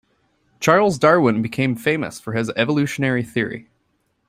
[0.59, 3.69] Charles Darwin became famous for his evolutionary theory.